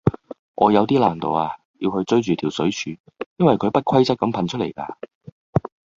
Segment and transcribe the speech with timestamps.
[0.55, 2.99] 我有啲難度呀，要去追咗條水柱，
[3.37, 4.95] 因為佢不規則咁噴出嚟㗎